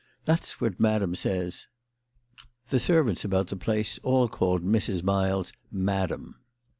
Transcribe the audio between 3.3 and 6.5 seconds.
the place all called Mrs. Miles Madam.